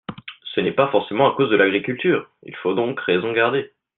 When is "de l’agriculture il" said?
1.51-2.55